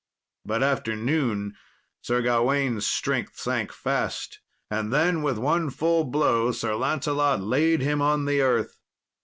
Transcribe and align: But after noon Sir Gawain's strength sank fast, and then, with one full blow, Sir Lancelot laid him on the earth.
But 0.45 0.63
after 0.63 0.95
noon 0.95 1.55
Sir 2.01 2.23
Gawain's 2.23 2.87
strength 2.87 3.37
sank 3.37 3.71
fast, 3.71 4.39
and 4.67 4.91
then, 4.91 5.21
with 5.21 5.37
one 5.37 5.69
full 5.69 6.05
blow, 6.05 6.51
Sir 6.51 6.73
Lancelot 6.73 7.39
laid 7.43 7.81
him 7.81 8.01
on 8.01 8.25
the 8.25 8.41
earth. 8.41 8.79